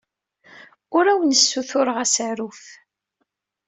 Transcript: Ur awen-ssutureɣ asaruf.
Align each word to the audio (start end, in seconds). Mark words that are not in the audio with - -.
Ur 0.97 1.05
awen-ssutureɣ 1.13 1.97
asaruf. 2.03 2.63